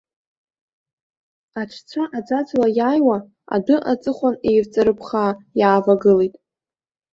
[1.61, 3.17] Аҽцәа аӡәаӡәала иааиуа,
[3.55, 6.35] адәы аҵыхәан еивҵарыԥхаа иааивагылеит.